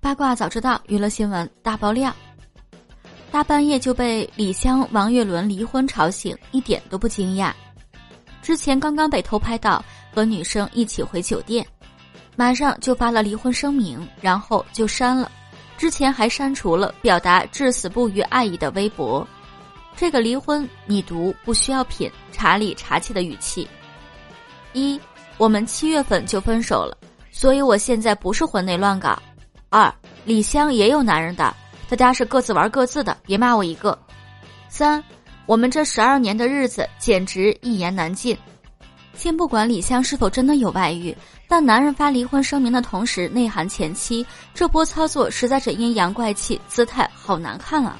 [0.00, 2.10] 八卦早知道，娱乐新闻大爆料。
[3.30, 7.52] 大半夜就被李湘、王岳伦离婚吵醒，一点都不惊讶。
[8.40, 11.64] 之前刚刚被偷拍到和女生一起回酒店，
[12.34, 15.30] 马上就发了离婚声明，然后就删了。
[15.76, 19.26] 之前还删除了表达至死不渝爱意的微博。
[19.94, 23.68] 这个离婚你读不需要品，查理查气的语气。
[24.72, 24.98] 一，
[25.36, 26.96] 我们七月份就分手了，
[27.30, 29.20] 所以我现在不是婚内乱搞。
[29.72, 29.94] 二，
[30.24, 31.54] 李湘也有男人的，
[31.88, 33.96] 大家是各自玩各自的，别骂我一个。
[34.68, 35.02] 三，
[35.46, 38.36] 我们这十二年的日子简直一言难尽。
[39.14, 41.16] 先不管李湘是否真的有外遇，
[41.46, 47.96] 但男人发离婚声明的同时内涵前妻，这波操作实在是阴阳怪气，姿态好难看啊。